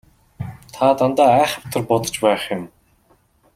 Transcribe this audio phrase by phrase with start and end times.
[0.77, 2.63] Та дандаа айхавтар бодож байх юм.